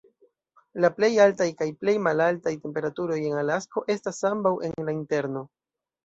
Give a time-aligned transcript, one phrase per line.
[0.83, 5.45] La plej altaj kaj plej malaltaj temperaturoj en Alasko estas ambaŭ en la Interno.